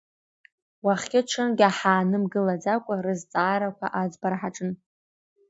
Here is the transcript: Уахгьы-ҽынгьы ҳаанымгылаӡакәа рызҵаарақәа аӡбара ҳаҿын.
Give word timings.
Уахгьы-ҽынгьы 0.85 1.67
ҳаанымгылаӡакәа 1.77 2.95
рызҵаарақәа 3.05 3.87
аӡбара 4.01 4.37
ҳаҿын. 4.41 4.71